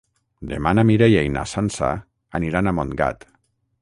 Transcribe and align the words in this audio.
Demà 0.53 0.71
na 0.77 0.85
Mireia 0.91 1.21
i 1.27 1.29
na 1.35 1.43
Sança 1.51 1.91
aniran 2.41 2.71
a 2.71 2.75
Montgat. 2.79 3.29